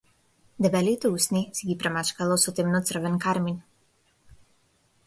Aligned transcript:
Дебелите 0.65 1.11
усни 1.17 1.41
си 1.59 1.69
ги 1.73 1.75
премачкала 1.83 2.39
со 2.47 2.55
темно-црвен 2.61 3.21
кармин. 3.27 3.63